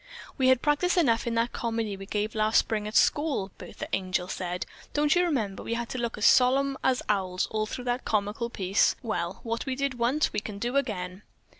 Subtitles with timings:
[0.35, 4.27] "We had practice enough in that comedy we gave last spring at school," Bertha Angel
[4.27, 4.65] said.
[4.93, 8.49] "Don't you remember we had to look as solemn as owls all through that comical
[8.49, 8.95] piece?
[9.03, 11.21] Well, what we did once, we can do again."